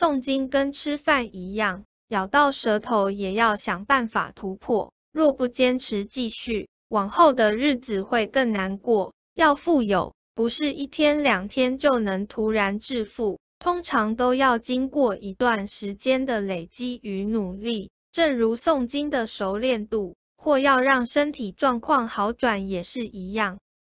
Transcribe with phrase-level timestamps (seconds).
[0.00, 9.12] 诵经跟吃饭一样咬到舌头也要想办法突破若不坚持继续往后的日子会更难过。
[9.34, 17.90] 要富有不是一天两天就能突然致富通常都要经过一段时间的累积与努力。
[18.10, 23.58] 正如诵经的熟练度或要让身体状况好转也是一样